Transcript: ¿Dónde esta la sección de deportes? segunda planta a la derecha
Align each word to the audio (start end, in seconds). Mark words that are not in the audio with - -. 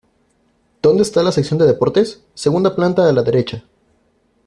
¿Dónde 0.81 1.03
esta 1.03 1.21
la 1.21 1.31
sección 1.31 1.59
de 1.59 1.67
deportes? 1.67 2.23
segunda 2.33 2.75
planta 2.75 3.07
a 3.07 3.11
la 3.13 3.21
derecha 3.21 3.63